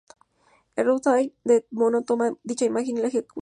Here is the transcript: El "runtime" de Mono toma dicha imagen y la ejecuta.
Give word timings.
El 0.75 0.85
"runtime" 0.87 1.31
de 1.43 1.67
Mono 1.69 2.01
toma 2.01 2.35
dicha 2.43 2.65
imagen 2.65 2.97
y 2.97 3.01
la 3.01 3.09
ejecuta. 3.09 3.29